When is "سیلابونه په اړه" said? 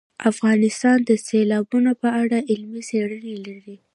1.27-2.37